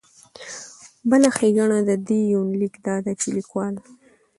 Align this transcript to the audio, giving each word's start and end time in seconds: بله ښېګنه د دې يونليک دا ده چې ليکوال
بله 1.09 1.29
ښېګنه 1.35 1.79
د 1.89 1.91
دې 2.07 2.19
يونليک 2.33 2.75
دا 2.85 2.95
ده 3.05 3.11
چې 3.19 3.27
ليکوال 3.35 3.75